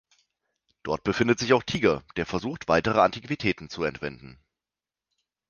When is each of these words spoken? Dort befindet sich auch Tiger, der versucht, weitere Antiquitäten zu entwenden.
Dort 0.81 1.03
befindet 1.03 1.37
sich 1.37 1.53
auch 1.53 1.61
Tiger, 1.61 2.03
der 2.15 2.25
versucht, 2.25 2.67
weitere 2.67 3.01
Antiquitäten 3.01 3.69
zu 3.69 3.83
entwenden. 3.83 4.39